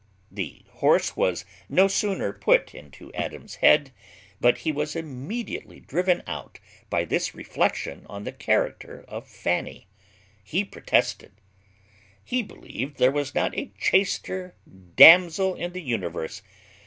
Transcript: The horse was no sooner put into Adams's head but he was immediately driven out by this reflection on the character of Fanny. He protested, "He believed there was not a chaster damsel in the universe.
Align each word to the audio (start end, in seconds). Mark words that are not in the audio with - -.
The 0.31 0.65
horse 0.67 1.15
was 1.15 1.45
no 1.69 1.87
sooner 1.87 2.33
put 2.33 2.73
into 2.73 3.13
Adams's 3.13 3.57
head 3.57 3.91
but 4.39 4.57
he 4.57 4.71
was 4.71 4.95
immediately 4.95 5.79
driven 5.79 6.23
out 6.25 6.59
by 6.89 7.05
this 7.05 7.35
reflection 7.35 8.07
on 8.09 8.23
the 8.23 8.31
character 8.31 9.05
of 9.07 9.27
Fanny. 9.27 9.85
He 10.43 10.65
protested, 10.65 11.33
"He 12.23 12.41
believed 12.41 12.97
there 12.97 13.11
was 13.11 13.35
not 13.35 13.55
a 13.55 13.71
chaster 13.77 14.55
damsel 14.95 15.53
in 15.53 15.71
the 15.71 15.83
universe. 15.83 16.41